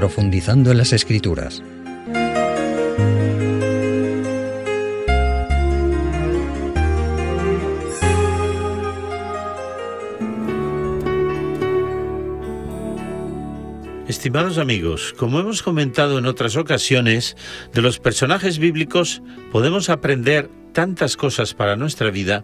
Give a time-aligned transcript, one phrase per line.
[0.00, 1.62] profundizando en las escrituras.
[14.08, 17.36] Estimados amigos, como hemos comentado en otras ocasiones,
[17.74, 19.20] de los personajes bíblicos
[19.52, 22.42] podemos aprender tantas cosas para nuestra vida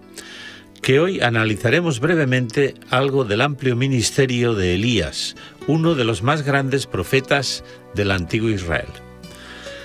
[0.86, 5.34] que hoy analizaremos brevemente algo del amplio ministerio de Elías,
[5.66, 7.64] uno de los más grandes profetas
[7.96, 8.86] del antiguo Israel.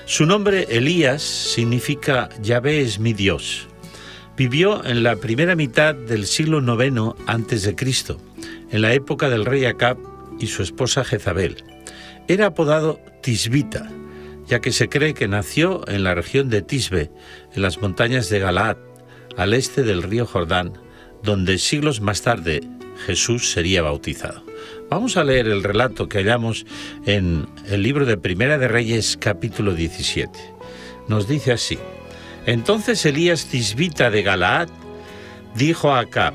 [0.05, 3.67] Su nombre Elías significa Yahvé es mi Dios.
[4.37, 7.75] Vivió en la primera mitad del siglo IX a.C.,
[8.69, 9.97] en la época del rey Acab
[10.39, 11.63] y su esposa Jezabel.
[12.27, 13.89] Era apodado Tisbita,
[14.45, 17.09] ya que se cree que nació en la región de Tisbe,
[17.55, 18.77] en las montañas de Galaad,
[19.35, 20.73] al este del río Jordán,
[21.23, 22.61] donde siglos más tarde
[23.05, 24.43] Jesús sería bautizado.
[24.89, 26.65] Vamos a leer el relato que hallamos
[27.05, 30.31] en el libro de Primera de Reyes capítulo 17.
[31.07, 31.79] Nos dice así,
[32.45, 34.69] entonces Elías Tisbita de Galaad
[35.55, 36.33] dijo a Acab,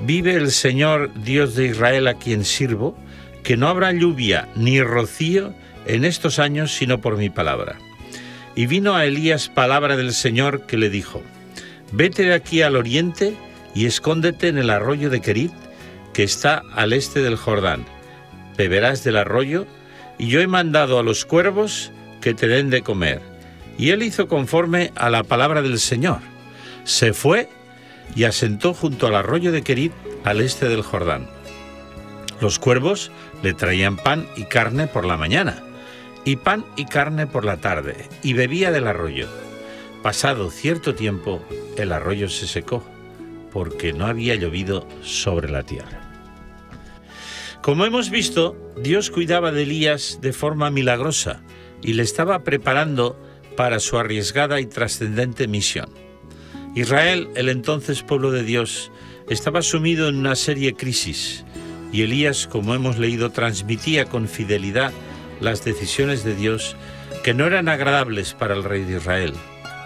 [0.00, 2.96] vive el Señor Dios de Israel a quien sirvo,
[3.42, 5.54] que no habrá lluvia ni rocío
[5.86, 7.78] en estos años sino por mi palabra.
[8.54, 11.22] Y vino a Elías palabra del Señor que le dijo,
[11.92, 13.36] vete de aquí al oriente
[13.74, 15.52] y escóndete en el arroyo de Kerit,
[16.12, 17.84] que está al este del Jordán.
[18.56, 19.66] Beberás del arroyo,
[20.18, 23.20] y yo he mandado a los cuervos que te den de comer.
[23.78, 26.18] Y él hizo conforme a la palabra del Señor.
[26.84, 27.48] Se fue
[28.16, 29.92] y asentó junto al arroyo de Kerit,
[30.24, 31.28] al este del Jordán.
[32.40, 33.10] Los cuervos
[33.42, 35.62] le traían pan y carne por la mañana,
[36.24, 39.28] y pan y carne por la tarde, y bebía del arroyo.
[40.02, 41.42] Pasado cierto tiempo,
[41.76, 42.84] el arroyo se secó,
[43.50, 46.00] porque no había llovido sobre la tierra.
[47.62, 51.42] Como hemos visto, Dios cuidaba de Elías de forma milagrosa
[51.82, 53.20] y le estaba preparando
[53.56, 55.90] para su arriesgada y trascendente misión.
[56.74, 58.92] Israel, el entonces pueblo de Dios,
[59.28, 61.44] estaba sumido en una serie crisis
[61.92, 64.92] y Elías, como hemos leído, transmitía con fidelidad
[65.40, 66.76] las decisiones de Dios
[67.24, 69.34] que no eran agradables para el rey de Israel,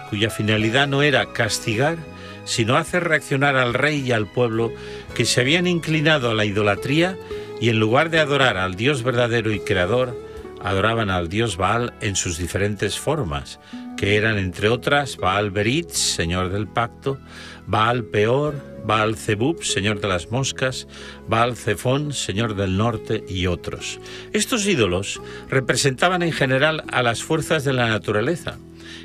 [0.09, 1.97] cuya finalidad no era castigar,
[2.45, 4.71] sino hacer reaccionar al rey y al pueblo
[5.15, 7.17] que se habían inclinado a la idolatría
[7.61, 10.17] y en lugar de adorar al Dios verdadero y creador,
[10.61, 13.59] adoraban al Dios Baal en sus diferentes formas,
[13.97, 17.19] que eran entre otras Baal Beritz, señor del pacto,
[17.67, 18.55] Baal Peor,
[18.85, 20.87] Baal Zebub, señor de las moscas,
[21.27, 23.99] Baal Zephón, señor del norte y otros.
[24.33, 28.57] Estos ídolos representaban en general a las fuerzas de la naturaleza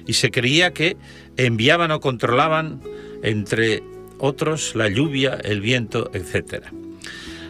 [0.06, 0.96] y se creía que
[1.36, 2.80] enviaban o controlaban,
[3.22, 3.82] entre
[4.18, 6.66] otros, la lluvia, el viento, etc.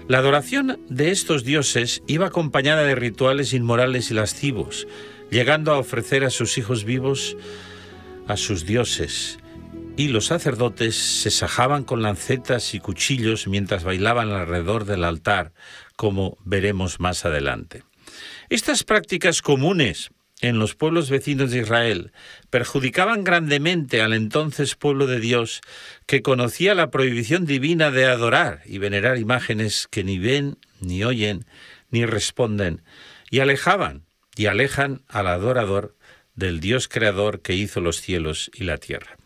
[0.07, 4.87] La adoración de estos dioses iba acompañada de rituales inmorales y lascivos,
[5.31, 7.37] llegando a ofrecer a sus hijos vivos
[8.27, 9.39] a sus dioses,
[9.97, 15.53] y los sacerdotes se sajaban con lancetas y cuchillos mientras bailaban alrededor del altar,
[15.97, 17.83] como veremos más adelante.
[18.49, 22.13] Estas prácticas comunes en los pueblos vecinos de Israel
[22.51, 25.61] perjudicaban grandemente al entonces pueblo de Dios
[26.07, 31.45] que conocía la prohibición divina de adorar y venerar imágenes que ni ven, ni oyen,
[31.91, 32.83] ni responden,
[33.31, 34.05] y alejaban
[34.37, 35.97] y alejan al adorador
[36.35, 39.18] del Dios creador que hizo los cielos y la tierra.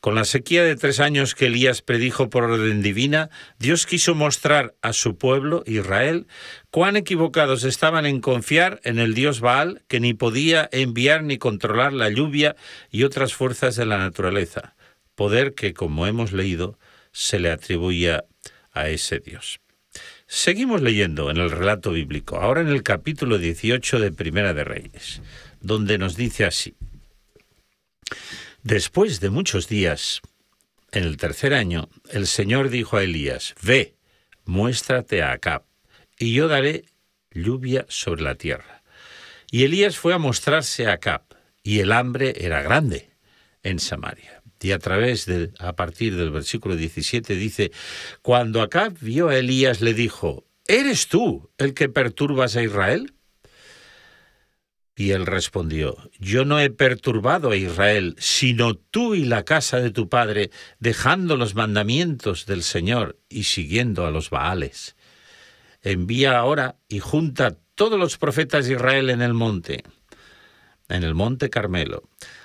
[0.00, 3.28] Con la sequía de tres años que Elías predijo por orden divina,
[3.58, 6.26] Dios quiso mostrar a su pueblo, Israel,
[6.70, 11.92] cuán equivocados estaban en confiar en el Dios Baal, que ni podía enviar ni controlar
[11.92, 12.56] la lluvia
[12.90, 14.74] y otras fuerzas de la naturaleza,
[15.14, 16.78] poder que, como hemos leído,
[17.12, 18.24] se le atribuía
[18.72, 19.60] a ese Dios.
[20.26, 25.20] Seguimos leyendo en el relato bíblico, ahora en el capítulo 18 de Primera de Reyes,
[25.60, 26.74] donde nos dice así.
[28.62, 30.20] Después de muchos días,
[30.92, 33.94] en el tercer año, el Señor dijo a Elías, Ve,
[34.44, 35.64] muéstrate a Acab,
[36.18, 36.84] y yo daré
[37.30, 38.82] lluvia sobre la tierra.
[39.50, 41.22] Y Elías fue a mostrarse a Acab,
[41.62, 43.08] y el hambre era grande
[43.62, 44.42] en Samaria.
[44.60, 47.72] Y a través de, a partir del versículo 17 dice,
[48.20, 53.14] cuando Acab vio a Elías le dijo, ¿eres tú el que perturbas a Israel?
[54.96, 59.90] Y él respondió, Yo no he perturbado a Israel, sino tú y la casa de
[59.90, 64.96] tu padre, dejando los mandamientos del Señor y siguiendo a los Baales.
[65.82, 69.84] Envía ahora y junta todos los profetas de Israel en el monte,
[70.88, 72.02] en el monte Carmelo,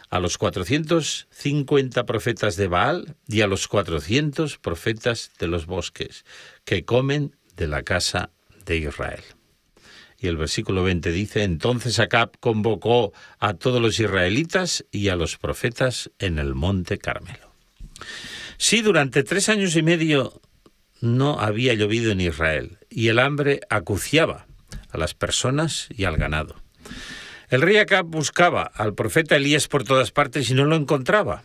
[0.10, 6.24] a los cuatrocientos cincuenta profetas de Baal y a los cuatrocientos profetas de los bosques,
[6.64, 8.30] que comen de la casa
[8.66, 9.24] de Israel.
[10.26, 15.38] Y el versículo 20 dice, entonces Acab convocó a todos los israelitas y a los
[15.38, 17.54] profetas en el monte Carmelo.
[18.58, 20.42] Sí, durante tres años y medio
[21.00, 24.48] no había llovido en Israel y el hambre acuciaba
[24.90, 26.56] a las personas y al ganado.
[27.50, 31.44] El rey Acab buscaba al profeta Elías por todas partes y no lo encontraba,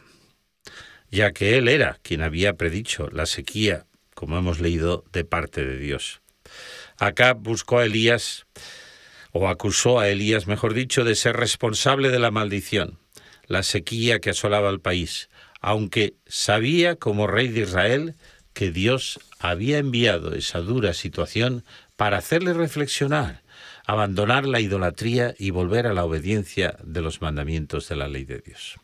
[1.11, 3.85] ya que él era quien había predicho la sequía,
[4.15, 6.23] como hemos leído, de parte de Dios.
[7.01, 8.47] Acab buscó a Elías,
[9.33, 12.99] o acusó a Elías, mejor dicho, de ser responsable de la maldición,
[13.47, 15.31] la sequía que asolaba el país,
[15.61, 18.15] aunque sabía como rey de Israel
[18.53, 21.65] que Dios había enviado esa dura situación
[21.97, 23.43] para hacerle reflexionar,
[23.87, 28.41] abandonar la idolatría y volver a la obediencia de los mandamientos de la ley de
[28.41, 28.77] Dios.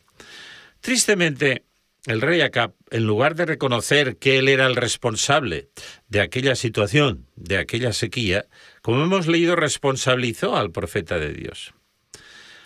[0.81, 1.65] Tristemente,
[2.07, 5.67] el rey Acab, en lugar de reconocer que él era el responsable
[6.07, 8.45] de aquella situación, de aquella sequía,
[8.81, 11.73] como hemos leído, responsabilizó al profeta de Dios.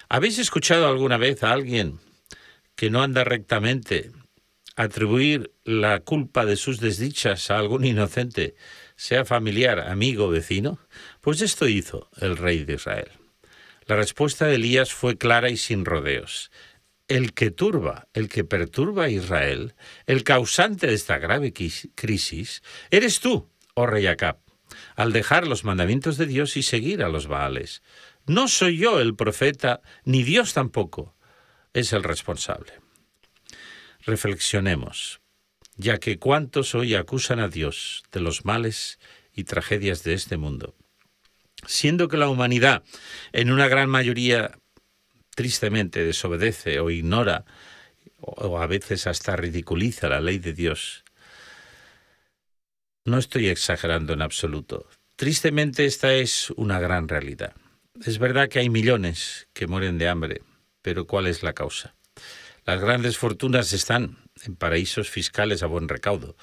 [0.10, 2.00] ¿Habéis escuchado alguna vez a alguien
[2.76, 4.12] que no anda rectamente
[4.76, 8.54] atribuir la culpa de sus desdichas a algún inocente,
[8.96, 10.78] sea familiar, amigo, vecino?
[11.20, 13.10] Pues esto hizo el rey de Israel.
[13.88, 16.52] La respuesta de Elías fue clara y sin rodeos.
[17.12, 19.76] El que turba, el que perturba a Israel,
[20.06, 24.40] el causante de esta grave crisis, eres tú, oh rey Acab,
[24.96, 27.82] al dejar los mandamientos de Dios y seguir a los Baales.
[28.26, 31.16] No soy yo el profeta, ni Dios tampoco
[31.74, 32.82] es el responsable
[34.06, 35.22] reflexionemos,
[35.76, 39.00] ya que cuántos hoy acusan a Dios de los males
[39.34, 40.76] y tragedias de este mundo,
[41.66, 42.84] siendo que la humanidad
[43.32, 44.60] en una gran mayoría
[45.42, 47.46] tristemente desobedece o ignora
[48.20, 51.04] o a veces hasta ridiculiza la ley de Dios.
[53.06, 54.88] No estoy exagerando en absoluto.
[55.16, 57.56] Tristemente esta es una gran realidad.
[58.06, 60.44] Es verdad que hay millones que mueren de hambre,
[60.84, 61.96] pero ¿cuál es la causa?
[62.64, 66.38] Las grandes fortunas están en paraísos fiscales a buen recaudo,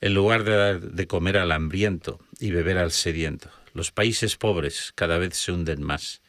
[0.00, 3.50] en lugar de dar de comer al hambriento y beber al sediento.
[3.72, 6.22] Los países pobres cada vez se hunden más.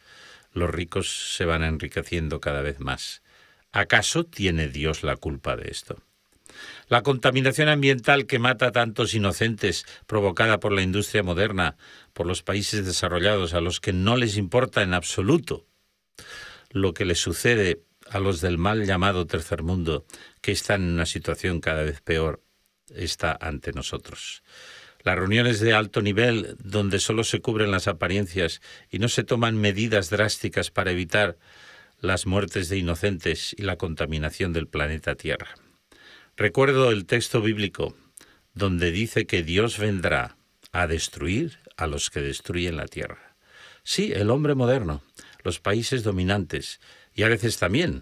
[0.55, 3.21] Los ricos se van enriqueciendo cada vez más.
[3.71, 6.01] ¿Acaso tiene Dios la culpa de esto?
[6.87, 11.75] La contaminación ambiental que mata a tantos inocentes, provocada por la industria moderna,
[12.13, 15.67] por los países desarrollados a los que no les importa en absoluto
[16.69, 20.05] lo que les sucede a los del mal llamado tercer mundo,
[20.41, 22.43] que están en una situación cada vez peor,
[22.93, 24.43] está ante nosotros.
[25.05, 28.59] Las reuniones de alto nivel, donde solo se cubren las apariencias
[28.89, 31.37] y no se toman medidas drásticas para evitar
[31.99, 35.53] las muertes de inocentes y la contaminación del planeta Tierra.
[36.35, 37.95] Recuerdo el texto bíblico
[38.55, 40.37] donde dice que Dios vendrá
[40.71, 43.35] a destruir a los que destruyen la Tierra.
[43.83, 45.03] Sí, el hombre moderno,
[45.43, 46.79] los países dominantes,
[47.13, 48.01] y a veces también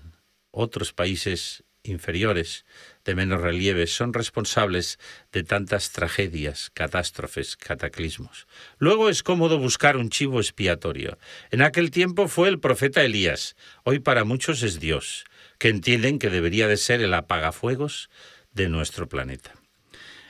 [0.52, 2.66] otros países inferiores
[3.06, 5.00] de menos relieve son responsables
[5.32, 8.48] de tantas tragedias, catástrofes, cataclismos.
[8.80, 11.18] Luego es cómodo buscar un chivo expiatorio.
[11.52, 15.26] En aquel tiempo fue el profeta Elías, hoy para muchos es Dios,
[15.60, 18.10] que entienden que debería de ser el apagafuegos
[18.54, 19.54] de nuestro planeta.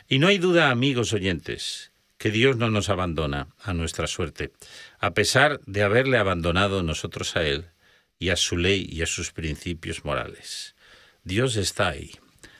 [0.07, 4.51] Y no hay duda, amigos oyentes, que Dios no nos abandona a nuestra suerte,
[4.99, 7.65] a pesar de haberle abandonado nosotros a Él
[8.17, 10.72] y a su ley y a sus principios morales.
[11.25, 12.11] Dios está ahí,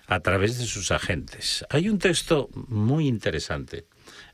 [0.07, 1.65] a través de sus agentes.
[1.69, 3.85] Hay un texto muy interesante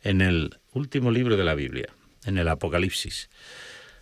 [0.03, 1.87] en el último libro de la Biblia,
[2.25, 3.31] en el Apocalipsis,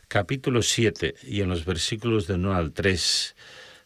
[0.10, 3.36] capítulo 7 y en los versículos de 1 al 3,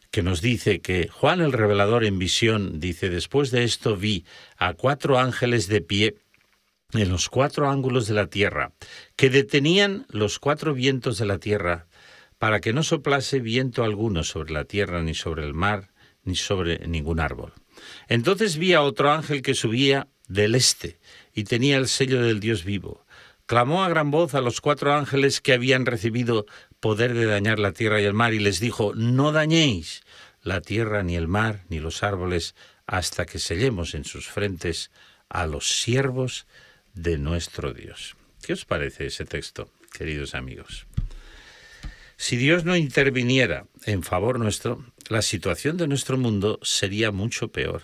[0.10, 4.26] que nos dice que Juan el revelador en visión dice, después de esto vi
[4.58, 6.16] a cuatro ángeles de pie
[6.94, 8.74] en los cuatro ángulos de la tierra,
[9.16, 11.88] que detenían los cuatro vientos de la tierra
[12.40, 15.91] para que no soplase viento alguno sobre la tierra, ni sobre el mar,
[16.24, 17.54] ni sobre ningún árbol.
[18.08, 21.00] Entonces vi a otro ángel que subía del este
[21.34, 23.06] y tenía el sello del Dios vivo.
[23.46, 26.46] Clamó a gran voz a los cuatro ángeles que habían recibido
[26.80, 30.04] poder de dañar la tierra y el mar y les dijo, no dañéis
[30.42, 32.56] la tierra ni el mar ni los árboles
[32.88, 34.92] hasta que sellemos en sus frentes
[35.30, 36.48] a los siervos
[36.94, 38.16] de nuestro Dios.
[38.42, 40.88] ¿Qué os parece ese texto, queridos amigos?
[42.22, 47.82] Si Dios no interviniera en favor nuestro, la situación de nuestro mundo sería mucho peor.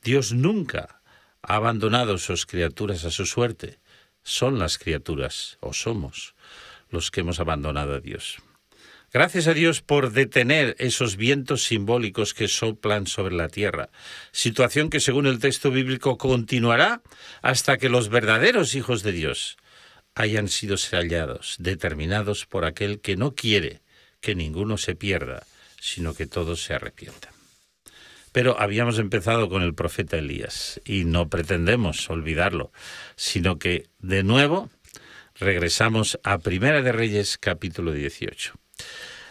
[0.00, 1.02] Dios nunca
[1.42, 3.80] ha abandonado sus criaturas a su suerte.
[4.22, 6.36] Son las criaturas, o somos,
[6.88, 8.36] los que hemos abandonado a Dios.
[9.12, 13.90] Gracias a Dios por detener esos vientos simbólicos que soplan sobre la tierra,
[14.30, 17.02] situación que según el texto bíblico continuará
[17.42, 19.56] hasta que los verdaderos hijos de Dios
[20.20, 23.80] hayan sido sellados, determinados por aquel que no quiere
[24.20, 25.46] que ninguno se pierda,
[25.80, 27.32] sino que todos se arrepientan.
[28.32, 32.70] Pero habíamos empezado con el profeta Elías y no pretendemos olvidarlo,
[33.16, 34.70] sino que de nuevo
[35.34, 38.52] regresamos a Primera de Reyes capítulo 18.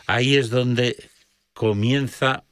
[0.07, 0.97] Ahí es donde
[1.53, 2.43] comienza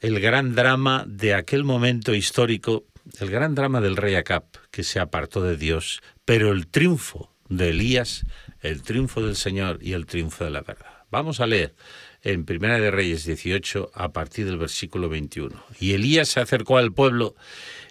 [0.00, 2.84] el gran drama de aquel momento histórico,
[3.20, 7.70] el gran drama del rey Acab, que se apartó de Dios, pero el triunfo de
[7.70, 8.24] Elías,
[8.60, 11.04] el triunfo del Señor y el triunfo de la verdad.
[11.10, 11.74] Vamos a leer
[12.22, 15.62] en Primera de Reyes 18 a partir del versículo 21.
[15.78, 17.36] Y Elías se acercó al pueblo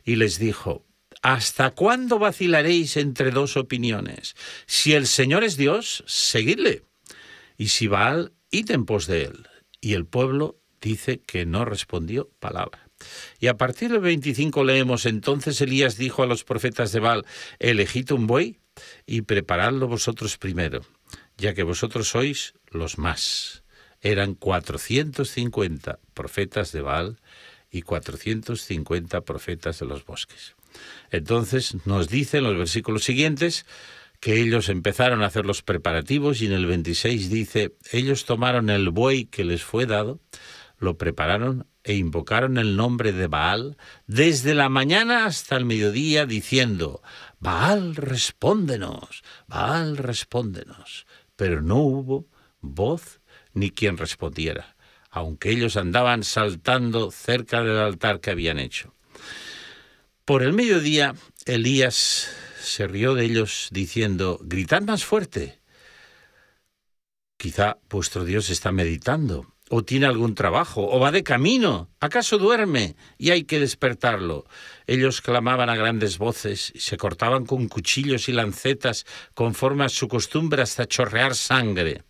[0.03, 0.85] y les dijo,
[1.21, 4.35] ¿Hasta cuándo vacilaréis entre dos opiniones?
[4.65, 6.83] Si el Señor es Dios, seguidle.
[7.57, 9.47] Y si Baal, id en pos de él.
[9.79, 12.89] Y el pueblo dice que no respondió palabra.
[13.39, 17.25] Y a partir del 25 leemos, entonces Elías dijo a los profetas de Baal,
[17.59, 18.59] elegid un buey
[19.05, 20.81] y preparadlo vosotros primero,
[21.37, 23.63] ya que vosotros sois los más
[24.01, 27.19] eran 450 profetas de Baal
[27.71, 30.55] y 450 profetas de los bosques.
[31.09, 33.65] Entonces nos dicen los versículos siguientes
[34.19, 38.89] que ellos empezaron a hacer los preparativos y en el 26 dice, ellos tomaron el
[38.89, 40.19] buey que les fue dado,
[40.77, 43.77] lo prepararon e invocaron el nombre de Baal
[44.07, 47.01] desde la mañana hasta el mediodía diciendo,
[47.43, 51.05] Baal, respóndenos, Baal, respóndenos.
[51.35, 52.25] Pero no hubo
[52.61, 53.19] voz
[53.53, 54.77] ni quien respondiera,
[55.09, 58.93] aunque ellos andaban saltando cerca del altar que habían hecho.
[60.23, 62.29] Por el mediodía, Elías
[62.61, 65.59] se rió de ellos diciendo, Gritad más fuerte.
[67.35, 71.89] Quizá vuestro Dios está meditando, o tiene algún trabajo, o va de camino.
[71.99, 72.95] ¿Acaso duerme?
[73.17, 74.45] Y hay que despertarlo.
[74.87, 80.07] Ellos clamaban a grandes voces y se cortaban con cuchillos y lancetas conforme a su
[80.07, 82.03] costumbre hasta chorrear sangre.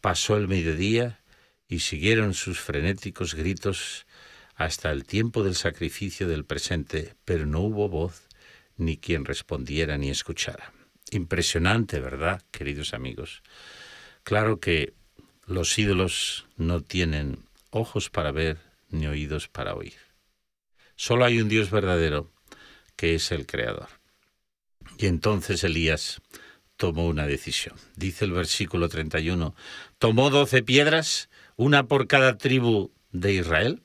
[0.00, 1.20] Pasó el mediodía
[1.68, 4.06] y siguieron sus frenéticos gritos
[4.54, 8.28] hasta el tiempo del sacrificio del presente, pero no hubo voz
[8.76, 10.72] ni quien respondiera ni escuchara.
[11.10, 13.42] Impresionante, ¿verdad, queridos amigos?
[14.24, 14.94] Claro que
[15.48, 17.38] los ídolos no tienen
[17.70, 18.58] ojos para ver
[18.90, 19.94] ni oídos para oír.
[20.94, 22.30] Solo hay un Dios verdadero,
[22.96, 23.88] que es el Creador.
[24.98, 26.20] Y entonces Elías
[26.76, 27.76] tomó una decisión.
[27.96, 29.54] Dice el versículo 31,
[29.98, 33.82] tomó doce piedras, una por cada tribu de Israel,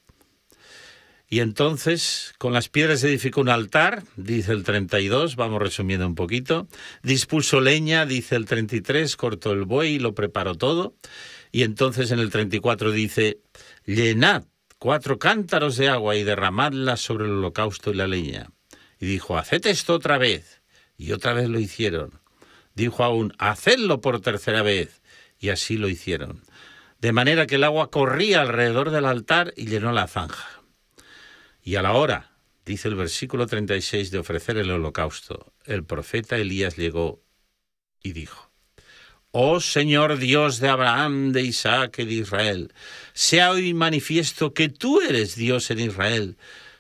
[1.34, 6.68] y entonces con las piedras edificó un altar, dice el 32, vamos resumiendo un poquito,
[7.02, 10.94] dispuso leña, dice el 33, cortó el buey y lo preparó todo,
[11.54, 13.40] y entonces en el 34 dice,
[13.86, 14.44] llenad
[14.78, 18.50] cuatro cántaros de agua y derramadla sobre el holocausto y la leña.
[19.00, 20.62] Y dijo, haced esto otra vez.
[20.98, 22.24] Y otra vez lo hicieron
[22.76, 25.02] dijo aún, hacedlo por tercera vez.
[25.40, 26.44] Y así lo hicieron.
[27.00, 30.62] De manera que el agua corría alrededor del altar y llenó la zanja.
[31.62, 32.32] Y a la hora,
[32.66, 37.22] dice el versículo 36, de ofrecer el holocausto, el profeta Elías llegó
[38.02, 38.52] y dijo,
[39.36, 42.72] Oh Señor Dios de Abraham, de Isaac y de Israel,
[43.14, 46.38] sea hoy manifiesto que tú eres Dios en Israel,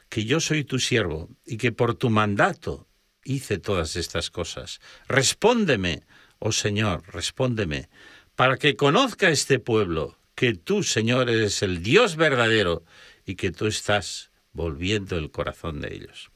[0.07, 2.87] que yo soy tu siervo y que por tu mandato
[3.23, 4.81] hice todas estas cosas.
[5.07, 6.03] Respóndeme,
[6.37, 7.89] oh Señor, respóndeme,
[8.35, 12.83] para que conozca este pueblo que tú, Señor, eres el Dios verdadero
[13.25, 16.29] y que tú estás volviendo el corazón de ellos.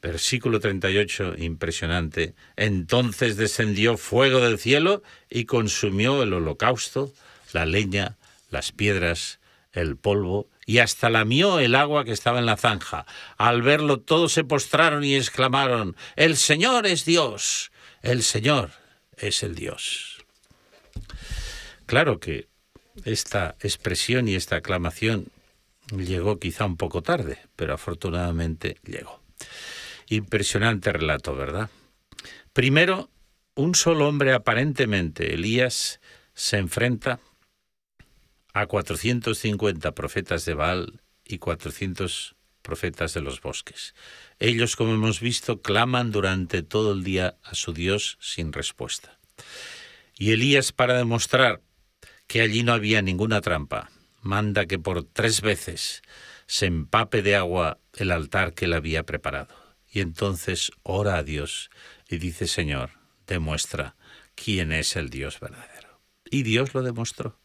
[0.00, 2.34] Versículo 38, impresionante.
[2.56, 7.12] Entonces descendió fuego del cielo y consumió el holocausto,
[7.52, 8.16] la leña,
[8.50, 9.40] las piedras,
[9.72, 13.06] el polvo y hasta lamió el agua que estaba en la zanja.
[13.36, 18.70] Al verlo todos se postraron y exclamaron, El Señor es Dios, el Señor
[19.16, 20.24] es el Dios.
[21.86, 22.48] Claro que
[23.04, 25.28] esta expresión y esta aclamación
[25.96, 29.22] llegó quizá un poco tarde, pero afortunadamente llegó.
[30.08, 31.70] Impresionante relato, ¿verdad?
[32.52, 33.10] Primero,
[33.54, 36.00] un solo hombre aparentemente, Elías,
[36.34, 37.20] se enfrenta
[38.54, 43.94] a 450 profetas de Baal y 400 profetas de los bosques.
[44.38, 49.18] Ellos, como hemos visto, claman durante todo el día a su Dios sin respuesta.
[50.16, 51.62] Y Elías, para demostrar
[52.26, 56.02] que allí no había ninguna trampa, manda que por tres veces
[56.46, 59.67] se empape de agua el altar que él había preparado.
[59.98, 61.70] Y entonces ora a Dios
[62.08, 62.90] y dice, Señor,
[63.26, 63.96] demuestra
[64.36, 66.00] quién es el Dios verdadero.
[66.30, 67.40] Y Dios lo demostró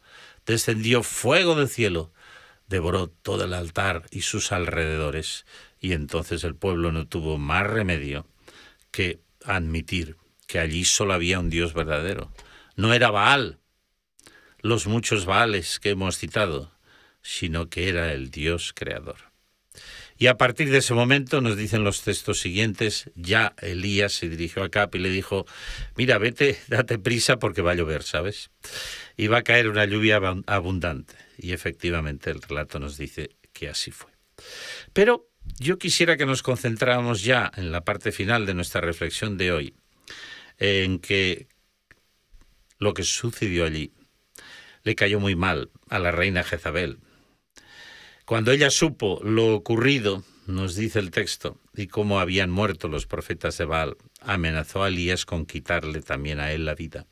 [0.45, 2.11] descendió fuego del cielo,
[2.67, 5.45] devoró todo el altar y sus alrededores,
[5.79, 8.27] y entonces el pueblo no tuvo más remedio
[8.91, 10.17] que admitir
[10.47, 12.31] que allí solo había un Dios verdadero.
[12.75, 13.59] No era Baal,
[14.59, 16.71] los muchos Baales que hemos citado,
[17.21, 19.32] sino que era el Dios creador.
[20.17, 24.63] Y a partir de ese momento, nos dicen los textos siguientes, ya Elías se dirigió
[24.63, 25.45] a Cap y le dijo,
[25.97, 28.51] mira, vete, date prisa porque va a llover, ¿sabes?
[29.17, 31.15] Y va a caer una lluvia abundante.
[31.37, 34.11] Y efectivamente el relato nos dice que así fue.
[34.93, 35.29] Pero
[35.59, 39.75] yo quisiera que nos concentráramos ya en la parte final de nuestra reflexión de hoy,
[40.57, 41.47] en que
[42.79, 43.91] lo que sucedió allí
[44.83, 46.99] le cayó muy mal a la reina Jezabel,
[48.25, 53.57] cuando ella supo lo ocurrido, nos dice el texto, y cómo habían muerto los profetas
[53.57, 57.05] de Baal, amenazó a Elías con quitarle también a él la vida.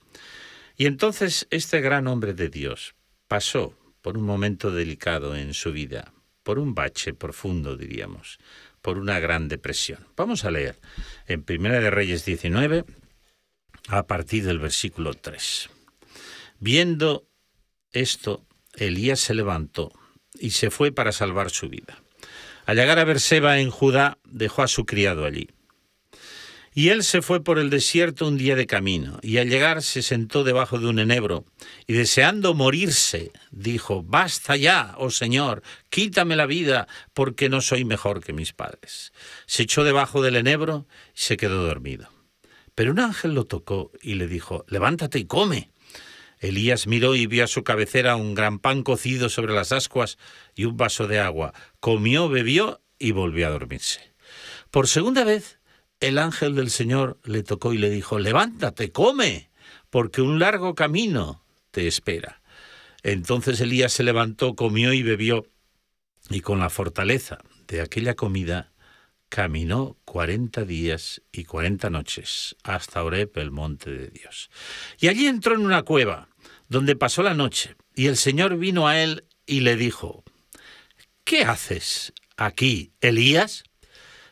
[0.77, 2.95] Y entonces este gran hombre de Dios
[3.27, 6.13] pasó por un momento delicado en su vida,
[6.43, 8.39] por un bache profundo, diríamos,
[8.81, 10.07] por una gran depresión.
[10.15, 10.79] Vamos a leer
[11.27, 12.85] en Primera de Reyes 19,
[13.89, 15.69] a partir del versículo 3.
[16.59, 17.27] Viendo
[17.91, 19.91] esto, Elías se levantó
[20.39, 22.01] y se fue para salvar su vida.
[22.65, 25.49] Al llegar a Berseba en Judá, dejó a su criado allí.
[26.73, 30.01] Y él se fue por el desierto un día de camino, y al llegar se
[30.01, 31.45] sentó debajo de un enebro,
[31.85, 38.23] y deseando morirse, dijo, Basta ya, oh Señor, quítame la vida, porque no soy mejor
[38.23, 39.11] que mis padres.
[39.47, 42.09] Se echó debajo del enebro y se quedó dormido.
[42.73, 45.71] Pero un ángel lo tocó y le dijo, Levántate y come.
[46.41, 50.17] Elías miró y vio a su cabecera un gran pan cocido sobre las ascuas
[50.55, 51.53] y un vaso de agua.
[51.79, 54.13] Comió, bebió y volvió a dormirse.
[54.71, 55.59] Por segunda vez,
[55.99, 59.51] el ángel del Señor le tocó y le dijo, Levántate, come,
[59.91, 62.41] porque un largo camino te espera.
[63.03, 65.45] Entonces Elías se levantó, comió y bebió,
[66.29, 68.71] y con la fortaleza de aquella comida
[69.29, 74.49] caminó cuarenta días y cuarenta noches hasta Oreb, el monte de Dios.
[74.99, 76.30] Y allí entró en una cueva
[76.71, 80.23] donde pasó la noche, y el Señor vino a él y le dijo,
[81.25, 83.65] ¿Qué haces aquí, Elías?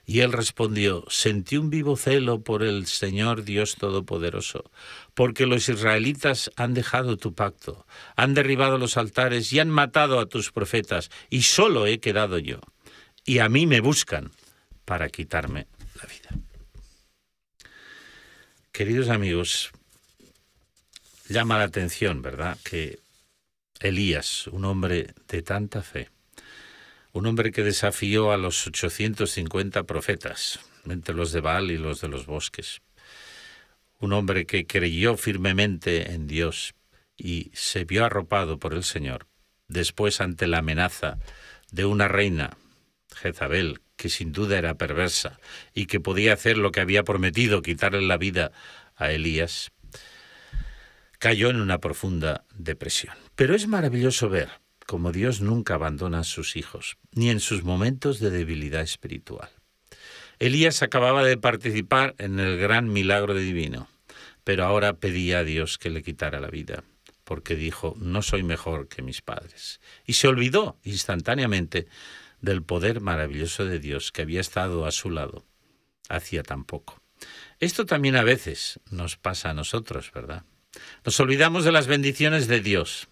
[0.05, 4.71] Y él respondió, sentí un vivo celo por el Señor Dios Todopoderoso,
[5.15, 10.27] porque los israelitas han dejado tu pacto, han derribado los altares y han matado a
[10.27, 12.61] tus profetas, y solo he quedado yo.
[13.25, 14.31] Y a mí me buscan
[14.85, 16.29] para quitarme la vida.
[18.71, 19.73] Queridos amigos,
[21.33, 22.57] llama la atención, ¿verdad?
[22.63, 22.99] Que
[23.79, 26.09] Elías, un hombre de tanta fe,
[27.11, 32.07] un hombre que desafió a los 850 profetas, entre los de Baal y los de
[32.07, 32.81] los bosques,
[33.99, 36.73] un hombre que creyó firmemente en Dios
[37.17, 39.27] y se vio arropado por el Señor,
[39.67, 41.19] después ante la amenaza
[41.71, 42.57] de una reina,
[43.15, 45.39] Jezabel, que sin duda era perversa
[45.73, 48.51] y que podía hacer lo que había prometido, quitarle la vida
[48.95, 49.71] a Elías,
[51.19, 53.15] cayó en una profunda depresión.
[53.35, 54.49] Pero es maravilloso ver
[54.87, 59.49] cómo Dios nunca abandona a sus hijos, ni en sus momentos de debilidad espiritual.
[60.39, 63.89] Elías acababa de participar en el gran milagro divino,
[64.43, 66.83] pero ahora pedía a Dios que le quitara la vida,
[67.25, 69.81] porque dijo, no soy mejor que mis padres.
[70.05, 71.87] Y se olvidó instantáneamente
[72.41, 75.45] del poder maravilloso de Dios que había estado a su lado
[76.07, 77.01] hacía tan poco.
[77.59, 80.43] Esto también a veces nos pasa a nosotros, ¿verdad?
[81.05, 83.07] Nos olvidamos de las bendiciones de Dios.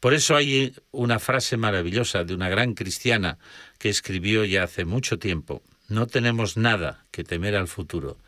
[0.00, 3.38] Por eso hay una frase maravillosa de una gran cristiana
[3.78, 5.62] que escribió ya hace mucho tiempo.
[5.88, 8.18] No tenemos nada que temer al futuro,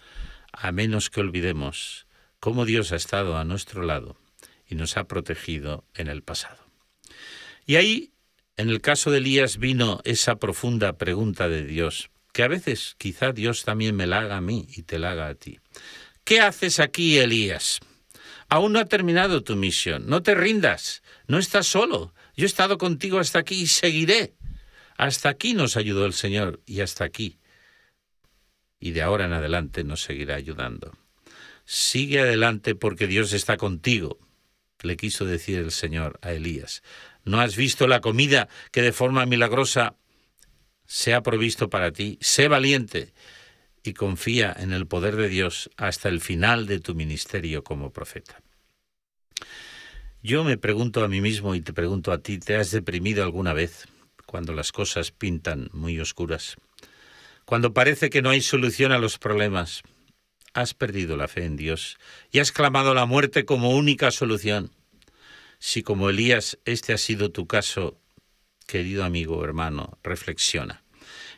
[0.53, 2.07] a menos que olvidemos
[2.40, 4.16] cómo Dios ha estado a nuestro lado
[4.68, 6.59] y nos ha protegido en el pasado.
[7.66, 8.12] Y ahí,
[8.57, 13.33] en el caso de Elías, vino esa profunda pregunta de Dios, que a veces quizá
[13.33, 15.59] Dios también me la haga a mí y te la haga a ti.
[16.25, 17.81] ¿Qué haces aquí, Elías?
[18.48, 20.06] Aún no ha terminado tu misión.
[20.06, 21.02] No te rindas.
[21.26, 22.14] No estás solo.
[22.37, 24.34] Yo he estado contigo hasta aquí y seguiré.
[24.96, 27.38] Hasta aquí nos ayudó el Señor y hasta aquí.
[28.80, 30.96] Y de ahora en adelante nos seguirá ayudando.
[31.64, 34.18] Sigue adelante porque Dios está contigo,
[34.82, 36.82] le quiso decir el Señor a Elías.
[37.24, 39.96] ¿No has visto la comida que de forma milagrosa
[40.87, 42.16] se ha provisto para ti?
[42.22, 43.12] Sé valiente
[43.88, 48.40] y confía en el poder de Dios hasta el final de tu ministerio como profeta.
[50.22, 53.55] Yo me pregunto a mí mismo y te pregunto a ti, ¿te has deprimido alguna
[53.55, 53.87] vez
[54.27, 56.57] cuando las cosas pintan muy oscuras?
[57.44, 59.83] Cuando parece que no hay solución a los problemas,
[60.53, 61.98] has perdido la fe en Dios
[62.31, 64.70] y has clamado la muerte como única solución.
[65.59, 67.98] Si como Elías este ha sido tu caso,
[68.66, 70.85] querido amigo hermano, reflexiona.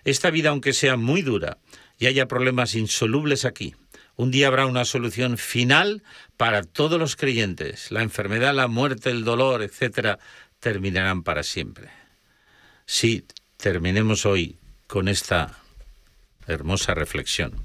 [0.05, 1.59] Esta vida, aunque sea muy dura,
[2.01, 3.77] y haya problemas insolubles aquí,
[4.17, 6.03] Un día habrá una solución final
[6.37, 7.91] para todos los creyentes.
[7.91, 10.19] La enfermedad, la muerte, el dolor, etcétera,
[10.59, 11.89] terminarán para siempre.
[12.85, 13.25] Sí,
[13.57, 15.59] terminemos hoy con esta
[16.47, 17.65] hermosa reflexión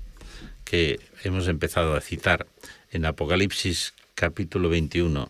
[0.64, 2.48] que hemos empezado a citar
[2.90, 5.30] en Apocalipsis capítulo 21,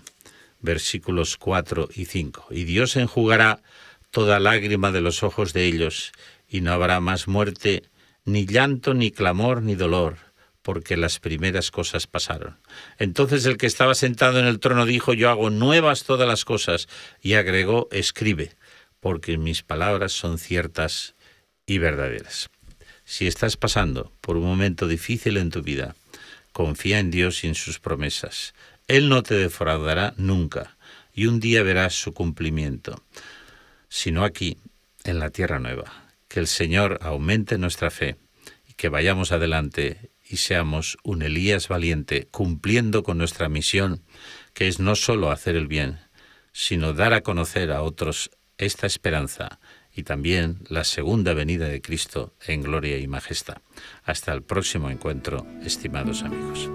[0.61, 2.47] versículos 4 y 5.
[2.51, 3.63] Y Dios enjugará
[4.11, 6.11] toda lágrima de los ojos de ellos,
[6.47, 7.83] y no habrá más muerte,
[8.25, 10.17] ni llanto, ni clamor, ni dolor,
[10.61, 12.57] porque las primeras cosas pasaron.
[12.97, 16.87] Entonces el que estaba sentado en el trono dijo, yo hago nuevas todas las cosas,
[17.21, 18.55] y agregó, escribe,
[18.99, 21.13] porque mis palabras son ciertas
[21.67, 22.49] y verdaderas.
[23.03, 25.95] Si estás pasando por un momento difícil en tu vida,
[26.51, 28.55] confía en Dios y en sus promesas.
[28.87, 30.75] Él no te defraudará nunca,
[31.13, 33.03] y un día verás su cumplimiento,
[33.87, 34.57] sino aquí,
[35.03, 36.04] en la tierra nueva.
[36.35, 38.17] Que el Señor aumente nuestra fe
[38.67, 44.03] y que vayamos adelante y seamos un Elías valiente, cumpliendo con nuestra misión,
[44.53, 46.01] que es no solo hacer el bien,
[46.51, 49.61] sino dar a conocer a otros esta esperanza
[49.95, 53.59] y también la segunda venida de Cristo en gloria y majestad.
[54.03, 56.69] Hasta el próximo encuentro, estimados amigos.